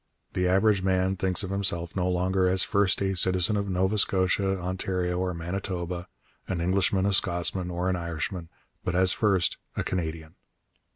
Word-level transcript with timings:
The 0.33 0.47
average 0.47 0.81
man 0.81 1.15
thinks 1.15 1.43
of 1.43 1.51
himself 1.51 1.95
no 1.95 2.09
longer 2.09 2.49
as 2.49 2.63
first 2.63 3.03
a 3.03 3.15
citizen 3.15 3.55
of 3.55 3.69
Nova 3.69 3.99
Scotia, 3.99 4.59
Ontario, 4.59 5.19
or 5.19 5.31
Manitoba, 5.35 6.07
an 6.47 6.59
Englishman, 6.59 7.05
a 7.05 7.13
Scotsman, 7.13 7.69
or 7.69 7.87
an 7.87 7.95
Irishman, 7.95 8.49
but 8.83 8.95
as 8.95 9.13
first 9.13 9.57
a 9.77 9.83
Canadian. 9.83 10.33